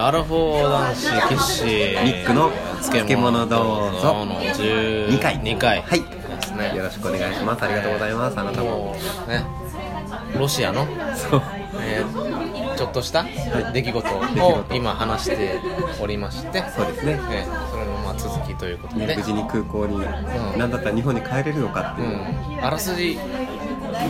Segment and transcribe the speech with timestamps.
[0.00, 1.70] アラフォー男子決死ニ
[2.14, 2.50] ックの
[2.82, 4.24] 漬物どうぞ。
[4.24, 5.38] の12 2回。
[5.40, 5.82] 2回。
[5.82, 6.00] はい。
[6.00, 6.06] で
[6.42, 7.62] すねよろしくお願いします。
[7.64, 8.96] ありがとうございますあなたも。
[9.28, 9.44] ね。
[10.38, 11.42] ロシアの、そう。
[11.82, 13.24] えーちょっとした
[13.72, 14.20] 出来事を
[14.62, 14.74] 事。
[14.76, 15.58] 今話して
[16.00, 17.20] おりましてそうですね。
[17.32, 19.98] えーそれのまあ続きということで、ね無事に空港に、
[20.56, 20.70] なん。
[20.70, 22.08] だったら日本に帰れるのかっていう、
[22.58, 23.18] うん、あらすじ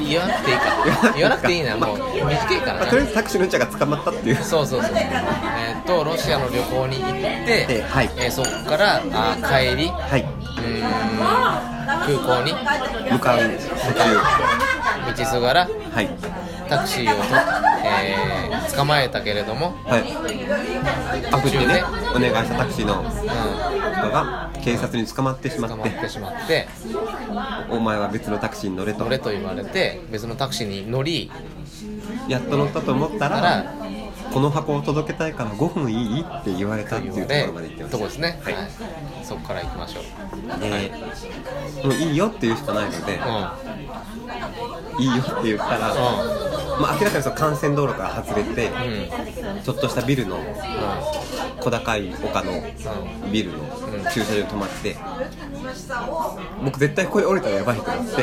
[0.09, 0.57] 言わなくていい。
[0.57, 1.77] か言わなくていいな。
[1.77, 4.37] もう短いからまあ、とりあえなずタクシーのうんちゃんが捕まったっていう。
[4.37, 4.91] そうそうそう。
[4.95, 8.11] えーっとロシアの旅行に行って、ではい。
[8.17, 10.27] えーそこからあ帰りうはい。
[10.57, 12.53] ーん空港に。
[13.11, 13.45] 向かう途
[15.15, 15.23] 中。
[15.25, 16.09] 道すがらはい。
[16.69, 17.23] タクシーをと、
[17.85, 20.05] えー捕まえたけれども、はい。
[21.33, 21.83] あ途中ね
[22.15, 25.81] お願いしたタクシーのう人が警察に捕まってしまん、って。
[25.81, 26.69] 捕まってしまって。
[27.71, 29.05] お前は別のタクシーに乗れと。
[29.05, 31.31] 乗れと言われて別のタクシーに乗り
[32.29, 33.75] やっと乗ったと思ったたらら
[34.33, 38.55] この箱を届けたいから5分いいって言われたっていうところまで行ってまとこですね、はい。
[38.55, 38.71] はい、
[39.25, 40.61] そこから行きましょう。
[40.61, 40.93] で、
[41.83, 43.19] もういいよって言うしかないので、
[44.99, 45.95] ういいよって言ったら、
[46.81, 48.77] まあ、明らかにその幹線道路から外れて、んう
[49.61, 49.63] ん。
[49.63, 50.39] ちょっとしたビルの
[51.61, 52.53] 小高い丘の
[53.33, 53.59] ビルの
[54.13, 54.97] 駐車場に止まって、
[56.65, 58.23] 僕絶対ここで降りたらやばいと思って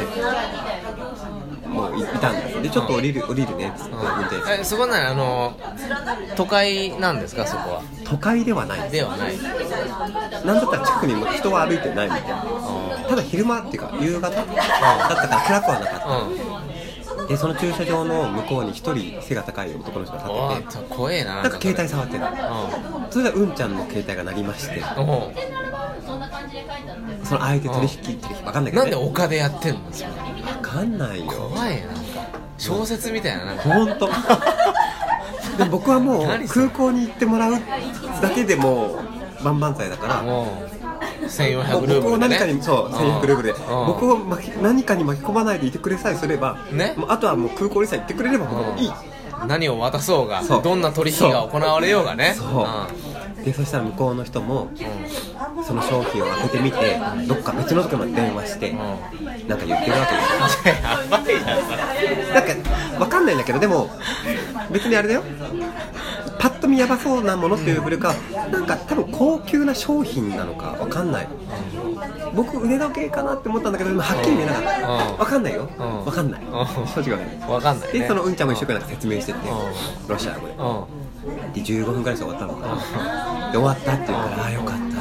[1.67, 3.67] もういいたんですでちょっと降りる降りるね。
[3.75, 3.87] っつっ
[4.57, 5.57] てそこなあの
[6.35, 7.81] 都会なんですかそこは？
[8.05, 8.89] 都会ではない。
[8.89, 9.37] ではない。
[10.45, 12.45] なんだったら近くにも人は歩いてないみたいな。
[13.09, 16.33] ただ昼間っていうか夕方だったから暗くはなかうん。
[16.33, 16.74] った
[17.27, 20.93] でその駐車場の向こうに一人背が高い男の人がお立ってて。
[20.93, 22.27] ー怖えななんか携帯触ってるう
[23.11, 24.81] それでうんちゃんの携帯が鳴りまして。
[27.23, 30.09] その相手取引って分かんないけど、ね、なんで丘でやってんのそれ。
[30.09, 31.25] 分かんないよ。
[31.25, 32.01] 怖いななんか。
[32.57, 33.63] 小説みたいななんか。
[33.63, 34.09] 本当
[35.57, 37.53] でも僕はもう空港に行ってもらう
[38.21, 38.99] だけでも
[39.41, 40.23] う万々歳だから
[41.25, 42.01] 1400うルーブルでね。
[42.01, 43.59] 僕を何かにそう1100ルーブルで。
[43.59, 43.87] うん。
[43.87, 46.93] 僕を巻き何かに巻き込まないでいてくれさえすれば、ね。
[46.97, 48.91] もうあとはもう空港にさえ行ってくれればもういい、
[49.47, 52.35] 何を渡そうがどんな取引が行われようがね。
[52.37, 53.43] そう。
[53.43, 54.85] でそしたら向こうの人もうん。
[54.85, 54.89] う
[55.21, 60.73] んその商品を開けてみてどっか別のとこまで電話してなんか言ってるわけですよ。
[60.83, 63.89] やばいななんかわかんないんだけどでも
[64.69, 65.23] 別にあれだよ
[66.45, 68.13] パッと見やばそうなものっていうよりか
[68.51, 71.27] なんか多分高級な商品なのかわかんない。
[72.35, 74.87] 僕腕時計かなって思ったんだけど今はっきり見えなかった。
[75.13, 75.67] わかんないよ。
[75.79, 76.41] わかんない。
[76.93, 77.25] 正直わかん。
[77.25, 77.79] ないわかん。
[77.79, 78.35] ないねでそのうん。
[78.35, 78.47] ちゃん。
[78.47, 79.39] も一生懸命説明してて
[80.07, 80.47] ロシア語
[81.53, 84.95] でで15分ぐらいで終わったのかなで終わったって言うからああよかったって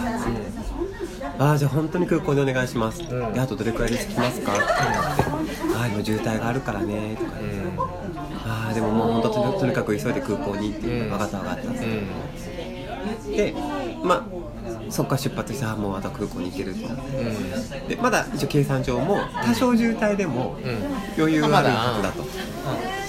[1.38, 3.08] ああじゃあ本当に空港でお願いします、ん。
[3.34, 7.32] であとどれくらいで着きますかって言ってああ今渋滞があるからねとか、
[8.46, 13.36] ああでももう本当とにとにかく急いで空港にっていう、うん分かった分かったってうん。
[13.36, 13.54] で
[14.02, 14.22] まあ
[14.90, 16.86] そこから出発してああもうまた空港に行けると。
[16.86, 17.88] 思ってうん。
[17.88, 20.76] でまだ一応計算上も多少渋滞でもうん。
[21.18, 22.22] 余裕があるはずだと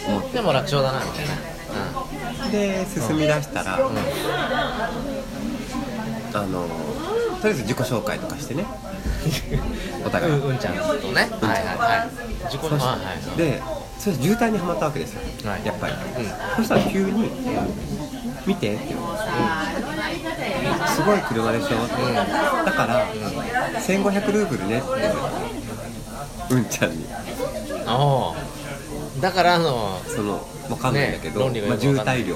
[0.07, 0.33] 思って。
[0.37, 1.55] でも楽勝だなみたいな。
[2.51, 3.79] で進み出したら、あ
[6.45, 6.67] の
[7.41, 8.65] とりあえず自己紹介とかしてね。
[10.05, 11.29] おう互い、んうんうんちゃんとね。
[11.41, 12.09] はいはいはい。
[12.45, 12.95] 自己そしはいは
[13.33, 13.61] いで
[14.05, 15.65] それで渋滞にはまったわけですよ、はい。
[15.65, 15.97] やっぱり、う
[16.57, 17.31] そしたら急に
[18.45, 21.69] 「見て」って言われてすごい車でしょ」
[22.63, 23.07] だから、
[23.81, 27.07] 1500ルーブルね」って言われたうんちゃんに。
[27.87, 28.35] おお
[29.21, 32.35] だからあのそのわかんないんだけど、論理がまあ、渋滞量。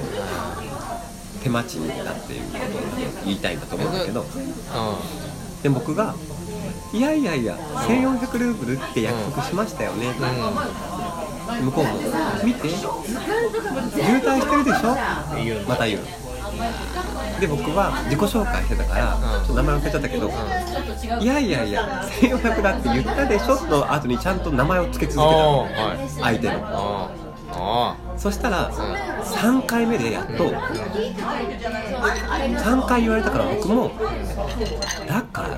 [1.44, 2.82] 手待ちになっていうことを
[3.26, 4.22] 言いたいんだと思うんだけど。
[4.22, 4.26] う
[5.62, 6.16] で僕が
[6.94, 7.56] 「いやいやいや
[7.88, 10.14] 1400ルーブルって約束しましたよね」ん
[11.62, 11.92] 向こうも
[12.44, 12.70] 「見て。
[12.70, 14.96] 渋滞してるでしょ?」
[15.68, 16.00] また言う。
[17.40, 19.46] で僕は自己紹介してたから、うん。
[19.46, 20.30] ちょっと名前忘れちゃったけど
[21.22, 25.68] 「いやいやいや1400だって言ったでしょ?」の後にちゃんと名前を付け続けたの。
[26.22, 27.10] 相手の。
[28.18, 30.56] そしたら3回目でやっと3
[32.86, 33.92] 回言われたから僕も
[35.08, 35.58] だから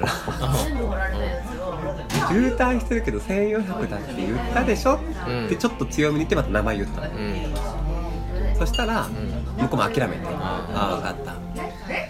[2.27, 5.45] 渋滞してるけど1400だって言ったでしょ、うん。
[5.45, 7.07] ってちょっと強めに言ってまた名前言ったの。
[7.07, 8.57] うん。
[8.57, 9.12] そしたらん。
[9.57, 12.09] 向こうも諦めて「ああ分かった」で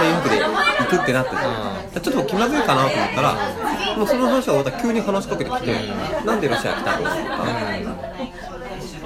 [0.00, 1.30] 1400で行くってなって
[1.94, 2.00] た。
[2.00, 3.34] ちょっと気まずいかなと思ったら
[3.96, 5.74] もうその話はまた急に話しかけてきて
[6.24, 7.10] 「なんでロシア来たの?」とか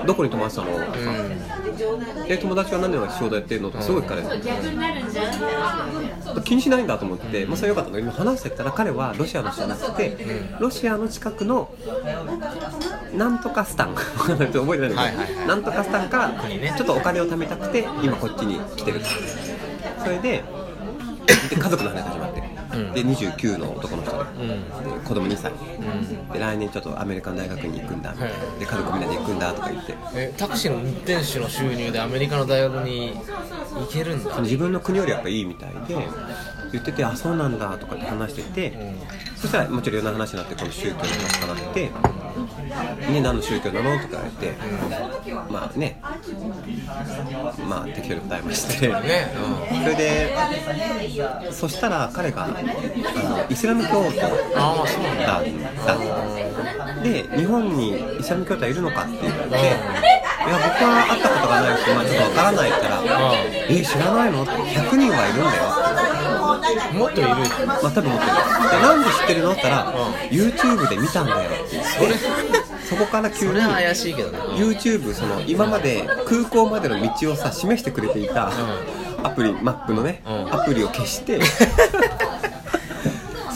[0.07, 2.27] どこに泊まってたの?」とかうん。
[2.27, 4.29] え友達は何で仕事やってるの?」とかすごい聞かれる。
[6.45, 10.17] 気にしないんだと思って、まあ、それよかったんだけど話してたら彼はロシアの人じゃなくて、
[10.59, 11.71] ロシアの近くの
[13.17, 13.95] なんとかスタン。
[13.95, 15.47] 覚えてないんだけど、はいはいはい。
[15.47, 16.33] なんとかスタンから
[16.77, 19.01] ちょっとお金を貯めたくて今こっちに来てる
[20.03, 20.43] それで
[21.51, 22.34] で家族の話始まっ
[22.75, 24.12] で29の男の人。
[24.12, 24.49] でうん。
[24.49, 25.53] で子供2歳。
[25.53, 26.32] うん。
[26.32, 28.15] で来年ちょっとアメリカの大学に行くんだ
[28.59, 29.94] で家族みんなで行くんだとか言って。
[30.15, 33.12] えタクシーの運転手の収入でアメリカの大学に
[33.75, 34.41] 行けるんだ？
[34.41, 35.97] 自分の国よりやっぱいいみたいで
[36.73, 38.97] 言っててあそうなんだとかって話してて、うん。
[39.37, 41.91] そしたらもちろんいろんな話になってこの宗教の話からって
[43.11, 44.55] 「ね何の宗教なの?」とか言われて、
[45.50, 46.00] まあね
[47.69, 48.94] まあ適当に答えまして、ね。
[49.82, 50.37] それで
[51.50, 52.56] そしたら彼があの
[53.49, 54.29] イスラム教徒だ。
[55.26, 55.44] だっ
[55.87, 55.97] た。
[57.03, 59.79] で日本にイスラム教徒はいるのかって言って、いや
[60.53, 63.35] 僕は会ったことがないし、まあ、ちょっとわからないって言ったらう
[63.69, 65.62] 「え知らないの?」って100人はいるんだよ。
[66.94, 67.31] もっといる。
[67.31, 67.35] ま
[67.75, 68.32] あ多分持ってる。
[68.71, 69.53] でなんで知ってるの？
[69.53, 69.93] って言ったら、
[70.31, 71.38] YouTube で見たんだよ。
[71.41, 72.09] って言ってそれ
[72.89, 74.39] そこから急に怪しいけどね。
[74.57, 78.51] YouTube その今まで空港までの道をさ示してくれていた
[79.23, 80.55] アプリマップのね、うん。
[80.55, 81.41] アプリを消して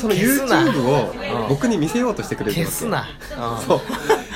[0.00, 1.48] その YouTube をうん。
[1.48, 2.76] 僕に見せようとしてくれてるわけ。
[2.76, 3.06] 消すな。
[3.58, 3.66] うん。
[3.66, 3.80] そう。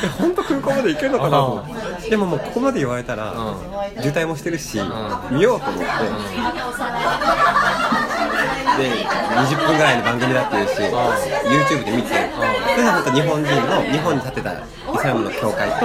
[0.05, 4.83] え本当空港まで行けるのかなと思ってでももうここまで言われたら、う渋滞もしてるし、ん。
[5.31, 5.89] 見ようと思って、で
[8.77, 14.57] 20分ぐらいの番組だっていうし、YouTube で見て、それで本当日本人の日本に建てたイ
[14.99, 15.81] スラムの教会と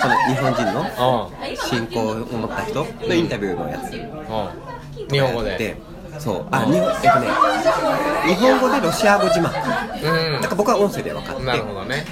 [0.00, 3.92] その日本人のう信仰を持った人のインタビューのやつ。
[3.92, 5.08] んうん。
[5.08, 5.58] 日本語で。
[5.58, 5.76] で
[6.18, 6.46] そう。
[6.50, 7.28] あ日本えっとね
[8.26, 9.54] 日本語でロシア語字幕。
[9.54, 12.04] だうから僕は音声で分かってんなるほどね。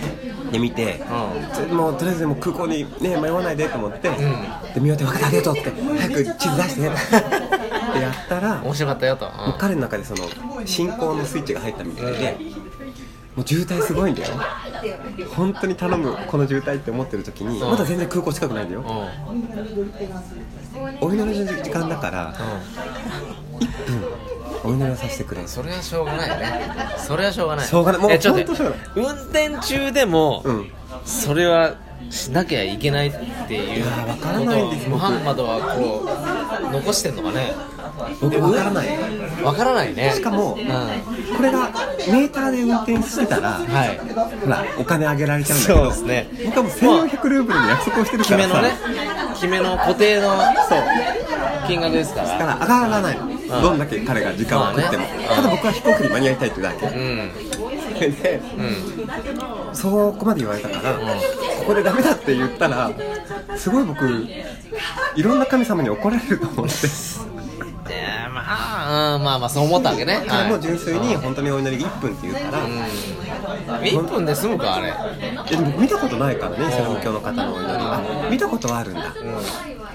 [0.50, 1.00] で見て、
[1.70, 4.16] うもうとりあえずもう空港にね迷わないでと思って、ん。
[4.74, 6.90] で見終わって分かったありがとうって早く地図出して
[7.90, 9.26] ってやったらも面白かったよと。
[9.26, 10.24] う彼の中でその
[10.64, 12.36] 信仰のスイッチが入ったみたいで、
[13.36, 14.34] もう渋滞すごいんだよ。
[15.34, 17.70] 本当に頼むこの渋滞って思ってる時に、うん。
[17.70, 18.84] まだ全然空港近くないんだよ、
[21.00, 24.04] お祈りの時間だから1分
[24.64, 25.46] お祈りをさせてくれ。
[25.46, 26.46] それはしょうがないね。
[26.98, 27.66] それはしょうがない。
[27.66, 28.00] しょうがない。
[28.00, 28.52] もうえちょっと
[28.94, 30.70] 運転中でも、うん。
[31.04, 31.74] それは
[32.10, 33.12] しなきゃいけないっ
[33.46, 36.08] ていういやーわからないんですムハンマドはこ
[36.68, 37.52] う残してんのかね
[38.20, 38.98] 僕分からない。
[39.42, 40.12] わからないね。
[40.14, 41.36] しかも、うん。
[41.36, 41.70] これが
[42.10, 43.98] メーターで運転してたら、はい。
[44.40, 45.78] ほらお金あげられちゃうんだけど。
[45.78, 46.30] そうですね。
[46.46, 48.48] 僕はもう1400ルーブルの約束をしてるからさ。
[48.48, 48.72] 決めのね。
[49.34, 50.28] 決めの固定の
[50.68, 50.82] そう。
[51.66, 53.16] 金額ですかだからら上がらない。
[53.16, 53.62] の、ん。
[53.62, 55.26] どんだけ彼が時間を食っても、まあね。
[55.28, 57.30] ただ僕は飛行機に間に合いたいってだけ、うん。
[58.00, 61.00] でうんそこまで言われたから、こ
[61.66, 62.90] こでダメだって言ったら
[63.56, 64.06] すごい僕
[65.16, 66.70] いろんな神様に怒られると思って
[69.12, 72.80] あ、うんまあまあそう思ったわけね、はいもう純粋に本当にお祈り1分って言ったら、うん
[73.80, 74.92] 1分で済むかあれ。
[75.50, 79.14] えでも見たことないからねイスラム教の方のお祈りあ見たことはあるんだ、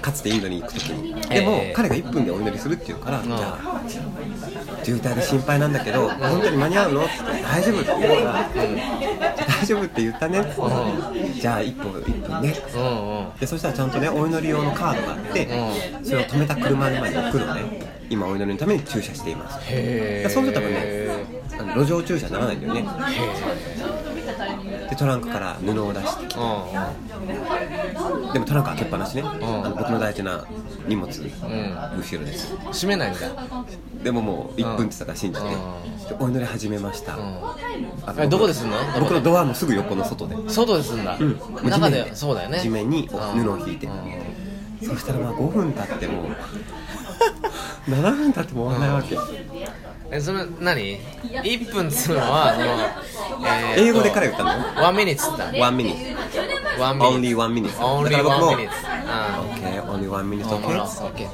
[0.01, 1.13] かつてインドに行く時に。
[1.13, 3.24] でも、ええ彼が1分でお祈りするっていうから、ん。
[3.25, 3.81] じゃあ
[4.83, 7.01] 渋滞で心配なんだけど、本当に間に合うの？
[7.06, 7.12] って
[7.44, 8.50] 大丈夫って言うから、
[9.47, 10.42] 大丈夫って言ったね。
[10.42, 10.51] って、
[11.39, 12.56] じゃあ1分1分ね。
[12.75, 13.30] うんうん。
[13.39, 15.45] でそしたらちゃんとねお祈り用のカードがあって、
[16.01, 17.95] うそれを止めた車の前に置くのね。
[18.07, 19.57] 今お祈りのために駐車しています。
[20.30, 21.07] そうすると多分ね
[21.75, 22.86] 路上駐車にならないんだよね
[24.90, 26.42] でトランクから布を出してきて。
[26.42, 29.28] うでもトランク開けっぱなしね、ん。
[29.28, 29.30] あ
[29.70, 30.46] の僕の大事な
[30.88, 32.56] 荷物、後ろです。
[32.72, 33.20] 閉めないんだ。
[34.04, 35.46] でももう1分って言ったから信じて、
[36.20, 37.22] お祈り始めました、うん。
[38.06, 38.77] あのえどこですんの？
[39.00, 42.60] 僕のドアのすぐ横の外で、外ですんだ、うん、中でそうだよね。
[42.60, 43.50] 地面に布うん。
[43.63, 43.89] を引いて、
[44.84, 46.30] そしたらまあ5分経っても
[47.88, 49.15] 7分経っても終わらないわけ、
[50.12, 52.65] えそれ何 ?1 分っつうのはその、
[53.47, 54.50] えーと英語で彼言ったの？
[54.83, 58.69] ワンミニッツっつった ?1 minute ワンミニッ only one minute ツ only だから僕も one minute
[59.55, 61.27] OK only one minute うん OK OK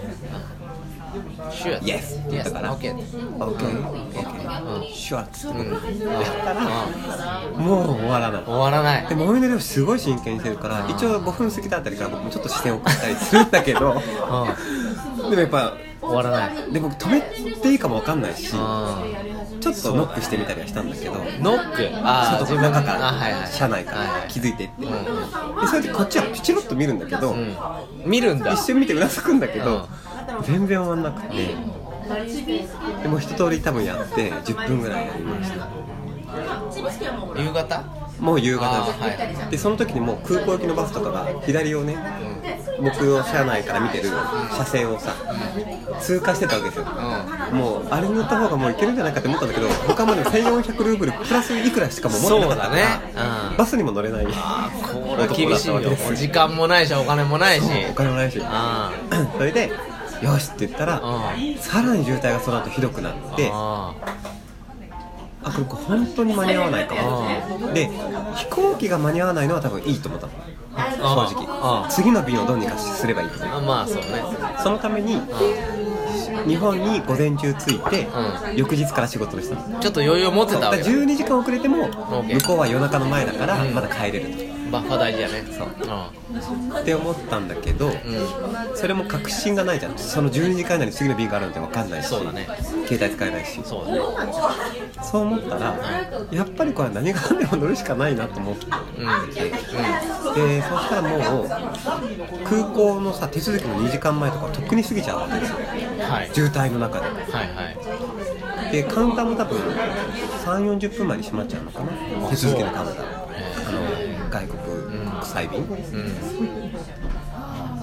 [1.52, 3.00] Sure Yes だ Yes から OK OK
[3.38, 3.60] OK
[4.94, 5.72] sure っつってうん。
[5.74, 5.78] や
[6.22, 6.62] ったら
[7.58, 8.44] もう終わらない。
[8.44, 9.08] 終わらない。
[9.08, 14.02] でもお祈りをすごい真剣にしてるから一応5分過ぎたあたりから僕もちょっと視線を送ったりするんだけど。
[15.30, 15.74] でもやっぱ
[16.12, 16.72] 終わらない。
[16.72, 17.22] で僕止め
[17.56, 21.90] ていいかもわかんないしちょうっとノックしてみたりはしたんだけどんノック？
[22.04, 23.42] ああ外中かあはいはい。
[23.42, 24.22] ら車内かはいはい。
[24.24, 24.86] ら気づいてって。
[24.86, 25.68] でうん。
[25.68, 27.56] それでこっちはチロッと見るんだけどうん。
[28.06, 28.54] 見るんだ。
[28.54, 29.88] 一瞬見てうなずくんだけど
[30.44, 31.56] 全然終わんなくて。
[33.04, 35.68] でも一通り多分やって10分ぐらいやりました。
[37.42, 37.84] 夕方？
[38.20, 41.96] もう夕方あーはいでその時にもう空港行きのバスとかが左をね
[42.82, 45.14] 僕の車内から見てる車線をさ
[46.00, 46.86] 通過してたわけですよ。
[47.52, 53.14] うもうあれに乗った方がもういけるんじゃないかって思ったんだけど他まで1400ルーブルプラスいくらしかもう持ってなかったからそうだね。
[53.52, 53.58] うん。
[53.58, 54.26] バスにも乗れない。
[54.34, 55.82] ああこれ厳しいよ。
[56.16, 57.66] 時間もないしお金もないし。
[57.90, 58.42] お金もないし。
[58.44, 58.92] あ
[59.38, 59.72] それで
[60.22, 61.56] よしって言ったらうん。
[61.58, 63.94] さらに渋滞がその後ひどくなってあ
[65.44, 67.74] あこれ本当に間に合わないかも。
[67.74, 67.90] で
[68.36, 70.34] 飛行機が間に合わないのは多分いいと思ったの。
[70.34, 73.58] あ正あ直次の便をどうにかすればいいと思う。
[73.58, 74.24] あまあそうね。
[74.64, 75.22] そのために
[76.48, 78.08] 日本に午前中着いて、
[78.56, 79.80] 翌日から仕事をしたの。
[79.80, 83.74] ちょっと余裕を持ってそうだかわけだ12時間遅れてもケー向こうは夜中の前だからうん。
[83.74, 85.44] まだ帰れるバッファ大事やね。
[85.52, 85.68] そう。
[85.68, 87.98] うとって思ったんだけどんうん。
[88.76, 89.98] それも確信がないじゃん。
[89.98, 92.48] その12時間以内に次の便があるなんて分かんないしそうだね。
[92.88, 93.60] 携帯使えないし。
[93.64, 94.00] そうだね。
[95.04, 95.76] そう思ったら
[96.32, 98.66] やっぱりこれは何が何でも乗るしかないなと思って。
[98.98, 99.08] うん。
[99.08, 100.36] うん。
[100.36, 101.48] でそしたらもう
[102.46, 105.58] 空港のさ手続きの2時間前とかとっくに過ぎちゃうわけですよ
[106.02, 106.30] はい。
[106.34, 107.06] 渋滞の中で。
[107.06, 108.72] はいはい。
[108.72, 112.30] でカウンターも多分3 4 0分前に閉まっちゃうのかな。
[112.30, 113.06] 手続きのカウンター。
[113.68, 114.60] あの外国
[115.12, 115.60] 国際便。
[115.60, 115.68] うん。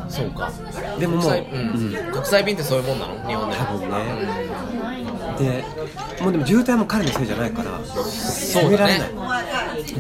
[0.09, 0.51] そうか。
[0.99, 2.13] でももう、国際,、うん。
[2.13, 3.29] 国際便ってそういうもんなの？
[3.29, 3.95] 日本で多分ね。
[5.39, 5.65] で
[6.23, 9.11] もうでも渋滞も彼のせいじゃないから責められない、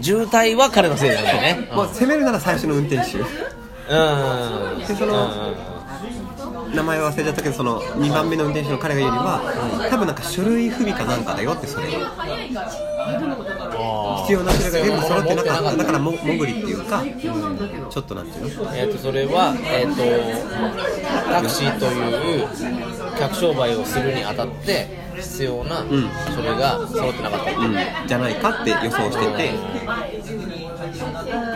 [0.03, 1.69] 渋滞は彼のせいじゃないね。
[1.73, 3.19] もう責めるなら最初の運転手。
[3.19, 3.25] うん。
[4.79, 5.31] でその
[6.75, 9.41] 名前忘れちゃったけどその2番目の運転手の彼が言うには
[9.91, 11.99] 多分なんか書類不備かなんかだよってそれ必
[14.33, 15.77] 要な書類が全部揃ってなかった。
[15.77, 17.03] だからも潜りっていうか
[17.91, 18.77] ちょっとなんていうの？
[18.77, 20.03] えー、とそれは、えー、と
[21.33, 22.49] タクシーという
[23.19, 25.89] 客商売をするにあたって必要なん。
[26.35, 27.77] それが揃ってなかった、うん。
[28.07, 29.53] じゃないかって予想してて。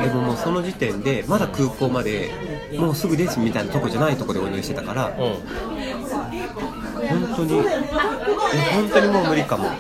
[0.03, 2.31] でももうその時点でまだ空港まで
[2.77, 5.15] もうすぐですみたいなとこじゃないとこでお祈りしてたからうん。
[5.15, 5.37] 本
[7.37, 9.71] 当に本当にもう無理かも。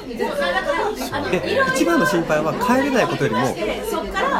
[1.31, 3.55] で一番の心配は帰れないことよりも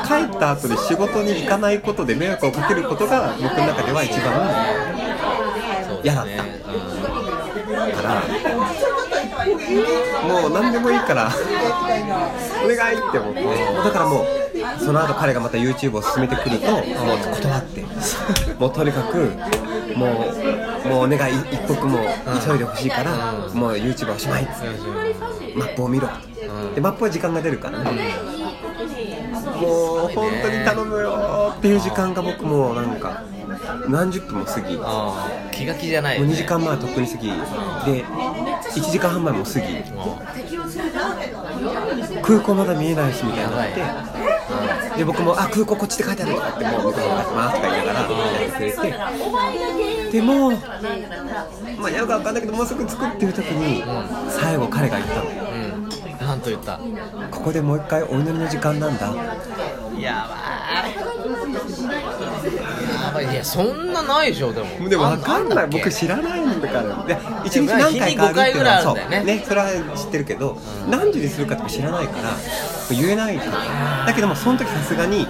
[0.07, 4.51] 帰った後で仕事に行かないことで迷惑をかけることが僕の中では一番
[6.03, 6.39] 嫌だっね
[7.97, 8.23] たから
[9.47, 11.31] もう何でもいいから。
[12.65, 13.43] お願いって思って。
[13.43, 14.27] もうだからもう
[14.79, 16.83] その後彼がまた YouTube を進めてくるともう
[17.35, 17.85] 断って。
[18.59, 19.33] もうとにかく
[19.97, 20.07] も
[20.87, 21.99] うもうお願い一刻も
[22.47, 24.45] 急いでほしいからもう YouTube はおしまい。
[24.45, 24.67] っつって
[25.57, 26.09] マップを見ろ。
[26.75, 28.15] でマップは時間が出るからね。
[29.61, 33.23] もう本当に頼むよっていう時間が僕もうなんか
[33.89, 34.77] 何十分も過ぎ。
[35.53, 36.33] 気が気じゃないよね。
[36.33, 37.29] 2時間前はとっくに過ぎ。
[37.29, 38.05] で
[38.75, 39.67] 1時間半前も過ぎ
[42.23, 43.69] 空港まだ見えないしみたいになっ
[44.93, 50.13] てで僕も「あ空港こっちで書いてある」とかってもう向こうに書いてますとか言いながらやってくれて。
[50.13, 50.51] でも
[51.79, 53.83] まあよくわかんないけどもうすぐ着くっていう時に
[54.29, 55.23] 最後彼が言ったの。
[55.23, 55.89] うん。
[56.27, 56.79] なんと言った？
[57.31, 59.07] ここでもう一回お祈りの時間なんだ。
[59.99, 60.37] やば
[60.89, 60.93] い
[63.21, 63.33] い。
[63.33, 64.89] いやそんなないでしょでも。
[64.89, 65.67] でも分かんない。
[65.67, 67.05] 僕知らないんだから。
[67.05, 68.95] で一日何回かあるっていうのはそう。
[69.11, 69.67] ねねそれは
[69.97, 72.31] 知ってるけど、何時にするかとか知らないから
[72.91, 73.39] 言えない
[74.07, 75.27] だけどもその時さすがに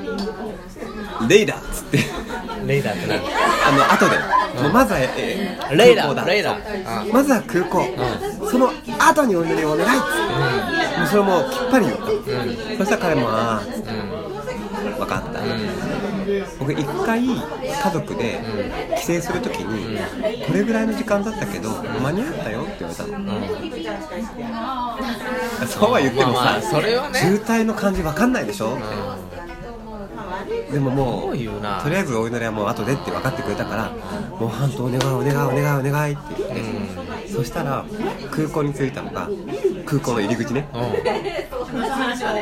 [1.28, 1.98] 「レイダー」っつって。
[1.98, 2.30] うん
[2.66, 3.18] レイダーって何？
[3.18, 6.24] あの後で、もうまずは、えーレイダー空港だ。
[6.26, 7.12] レイダー。
[7.12, 7.86] まずは空港、
[8.50, 10.06] その後にお祈りをお願いっつっ
[10.92, 13.90] て、もうそれもきっぱり言った、そしたら彼も「ああ」っつって
[15.00, 15.40] 「分かった」
[16.58, 18.40] 僕一回家族で
[18.96, 19.98] 帰省するときに
[20.46, 21.70] これぐらいの時間だったけど
[22.00, 23.18] 間に合ったよって言われたの、
[25.66, 27.18] そうは言ってもさ、まあまあそれはね。
[27.18, 28.78] 渋滞の感じ分かんないでしょ、
[30.72, 31.36] でももそう
[31.82, 33.92] とりあえずお祈りはもう後でって分かってくれたから
[34.38, 37.84] もう半島お願いお願いお願いお願いって言って、そしたら
[38.30, 39.28] 空港に着いたのが
[39.86, 40.68] 空港の入り口ね。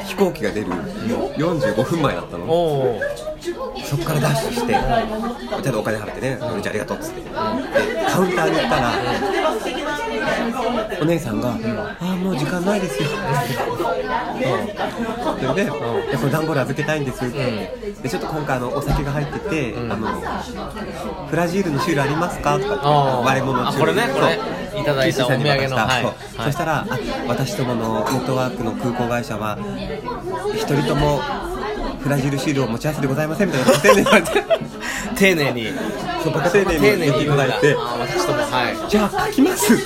[0.07, 2.47] 飛行機が出る45分前だったの
[3.85, 8.92] そこからダッシュして、ちゃんとお金払ってね、じゃあありがとうっつって、でカウンターに行ったら、
[11.00, 11.57] お姉さんが、あ
[12.00, 13.09] あ、もう時間ないですよ、
[15.40, 15.76] それで、でこ
[16.25, 20.09] れ段ボール預けたいんです、でちょっと今回あの、お酒が入ってて、あの
[21.28, 22.59] フラジールのシールありますか？
[22.59, 22.87] とかって
[23.26, 24.02] 割れ物のあこれね
[24.78, 25.76] いただいたお土産の
[26.45, 26.87] そしたら、あ
[27.28, 29.59] 私どものネットワークの空港会社は、
[30.54, 31.21] 一人とも
[32.00, 34.05] フラジルシールを持ち合わせでございませんみたいなこと丁寧に。
[34.05, 34.45] 言われて。
[35.17, 35.67] 丁寧に。
[36.23, 37.75] そうバカ丁寧に言っていただいて。
[37.78, 38.90] あ私ともはい。
[38.90, 39.83] じゃあ書きますって、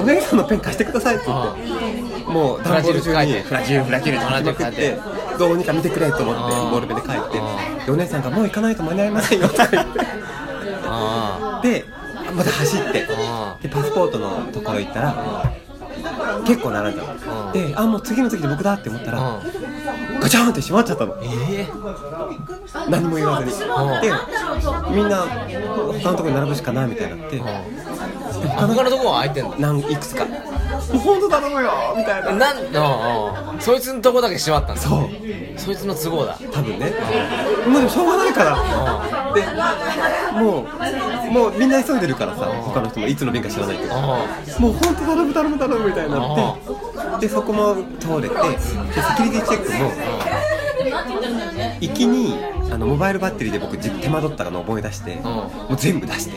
[0.00, 4.98] お姉さんのペン貸してくださいって言って、もう段ボール中にフラジルフラジルって書きまくって
[5.38, 10.00] どうにか見てくれと思ってボールペンで書いてお姉さんがもう行かないと間に合いませんよとか言って。
[10.86, 11.84] あで
[12.34, 13.06] また走って。
[13.10, 15.52] あでパスポートのところ行ったら
[16.46, 19.40] 結構並んだであもう次の次で僕だって思ったらあ
[20.20, 21.16] ガチャンって閉まっちゃったの。
[21.22, 21.26] え
[21.60, 21.68] え
[22.88, 23.52] 何も言わずに。
[23.52, 23.54] ん
[24.00, 24.12] で
[24.90, 25.26] みんな
[26.02, 27.38] 他のところに並ぶしかないみたいになって。
[27.38, 29.54] 他のとこは空いてんの？
[29.58, 30.26] 何いくつか
[30.92, 32.32] 本当頼むよみたいな。
[32.32, 32.56] なん
[33.60, 34.82] そいつのとこだけ閉まったんだ。
[34.82, 35.08] そう。
[35.56, 36.38] そいつの都合だ。
[36.52, 36.92] 多分ね。
[37.66, 38.56] もうでもしょうがないから。
[39.34, 39.42] で
[40.40, 40.66] も
[41.28, 43.06] うもうみんな急いでるからさ他の人も。
[43.06, 43.94] いつの便か知らないけど。
[43.94, 43.98] あ
[44.58, 48.70] もう本当頼む頼む頼むみたいになってでそこも通れてでセ
[49.16, 49.92] キュリティチェックも
[51.80, 52.34] 行きに
[52.72, 56.32] あのモバイルバッテリーで僕じ手間取ったのを思い出してもう全部出して。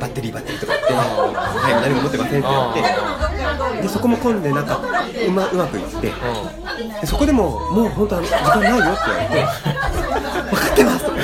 [0.00, 3.27] バッテリーバッテリーとか言って「はい何も持ってません」って言って
[3.82, 4.80] でそこも混んでなんか
[5.26, 6.12] うまうまくいって
[7.00, 9.46] でそこでももう本当は時間ないよって言われて
[10.50, 11.16] 「分かってます」とか。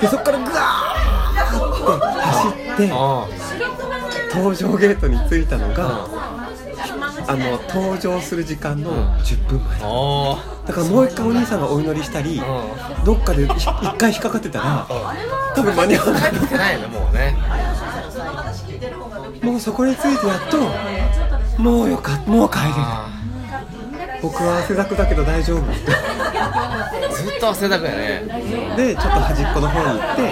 [0.00, 3.26] でそこからグワーって走ってあ
[4.32, 6.06] 搭乗ゲートに着いたのが
[7.26, 8.90] あの搭乗する時間の
[9.20, 9.78] 10分前。
[9.82, 12.42] あだからもう一回お兄さんがお祈りしたり
[13.04, 14.86] どっかでひ一回引っかかってたら
[15.54, 16.32] 多分間に合わない。
[16.32, 17.36] ないねもうね
[19.44, 22.72] もうそこに着いてやっともうよかったもう帰れる。
[22.76, 23.10] あ
[24.22, 25.62] 僕は汗だくだけど大丈夫。
[25.70, 28.22] あ ずっと汗だくやね。
[28.76, 30.22] でちょっと端っこの方に行って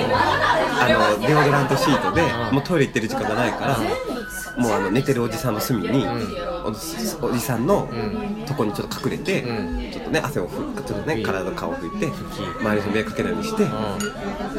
[0.84, 2.22] あのデオドラントシートで
[2.52, 3.78] もうトイレ行ってる時間がないから
[4.56, 6.06] もうあの寝てるおじさんの隅に、
[6.64, 6.68] お
[7.26, 7.88] おじさんの
[8.46, 9.90] とこにちょっと隠れて、うん。
[9.90, 12.06] ちょっとね汗をふちょっとね体の顔を拭いて
[12.60, 13.64] 周りに迷惑かけないようにして、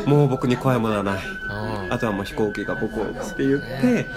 [0.09, 1.23] もう僕に怖いものはない。
[1.23, 1.93] うん。
[1.93, 4.07] あとはもう飛行機が僕をって言って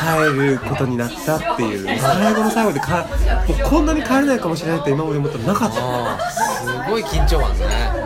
[0.00, 1.98] 帰ることになったっていう。
[1.98, 3.06] 最後の最後でか
[3.48, 6.30] もうこんなに帰れないかもしれないって今まで思ったらなかった。
[6.30, 7.99] すごい緊張感ですね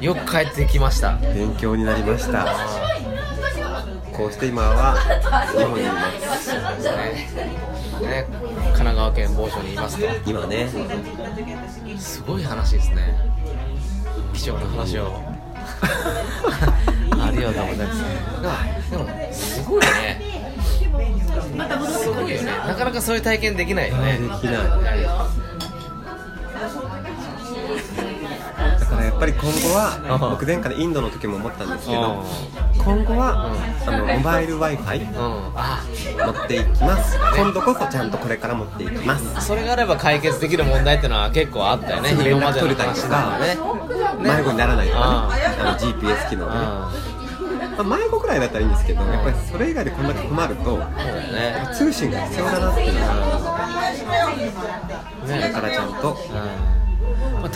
[0.00, 1.16] よく帰ってきました。
[1.16, 2.46] 勉強になりました。
[4.12, 4.96] こうして今は
[5.56, 6.52] 日本にいます。
[6.52, 7.28] ね
[8.00, 10.06] ね神奈川県某所にいますと。
[10.30, 10.68] 今ね。
[11.98, 13.18] すごい話ですね。
[14.34, 15.20] 貴重な話を。
[17.18, 18.90] ありがとうございます。
[18.90, 20.20] でもでもすごいね。
[21.88, 22.52] すごいよね。
[22.66, 24.18] なかなかそういう体験できないよね。
[24.18, 25.45] できない
[29.16, 30.30] っぱり今後はうん。
[30.30, 32.24] 僕前回インドの時も思ったんですけうど
[32.78, 33.52] 今後は
[33.86, 37.18] あのモバイル w i f i 持っていきます。
[37.36, 39.46] 今度こそちゃんとこれから持っていきます。
[39.46, 42.10] それがあれば解決できる問題ってのは結構あったよね。
[42.10, 44.36] 連絡今までの取れたりと話だかね。
[44.36, 46.52] 迷子にならないとかあねあの GPS 機能で。
[46.52, 46.60] ね
[47.78, 50.84] あまあ迷子くらいだったらいいんですけどやっぱりそれ以外でこんだけ困るとね。
[51.74, 53.06] 通信が必要だなっていうのが
[55.26, 56.34] それねからちゃんとうん。
[56.34, 56.85] まあ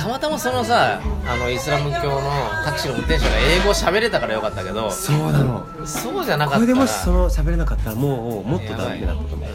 [0.01, 2.21] たまたまそのさあのイスラム教の
[2.65, 5.67] タクシーの運転手が英語喋れたからよかったけどそうなの。
[5.87, 6.61] そうじゃなかったら。
[6.61, 9.49] これでもしその喋れなかったらもうもっとダメだったと思う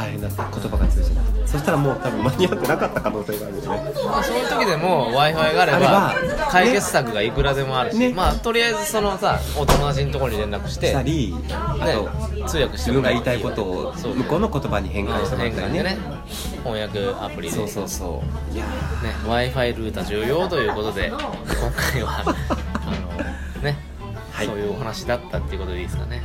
[0.00, 3.68] 大変だった言葉が通じないそしたらもう多分間に合ってなかった可能性があるよね。
[4.06, 6.14] まあ、そういう時でも w i f i があれば
[6.50, 8.12] 解決策がいくらでもあるし、ね。
[8.12, 15.82] まあとりあえずそのさお友達のところに連絡ししてたりあねと通訳して自分が言いたいことを向こうの言葉に変換してもらったりね。
[15.82, 15.98] ね。
[16.62, 17.56] 翻訳アプリで。
[17.56, 18.54] そうそうそう。
[18.54, 18.70] いやね
[19.24, 22.34] w i f i ルーター重要ということで 今回はあ
[23.16, 23.76] のね、
[24.30, 24.46] はい。
[24.46, 26.22] そういうお話だったっていうことでいいですかね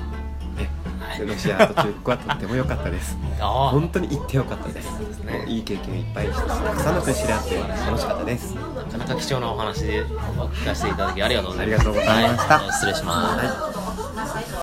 [1.24, 3.18] ーロシアと中国はとっても良かったです。
[3.40, 5.20] あ本当に行って良かったです。
[5.24, 5.46] ね。
[5.48, 8.56] いい経験をいっぱいしてたくさんの人に知り合って楽しかったです。
[8.58, 10.06] あなかなか貴重なお話でお
[10.48, 12.60] 聞かせていただきありがとうございますありがとうございました。
[12.60, 12.72] はい。
[12.72, 14.46] 失礼します、はい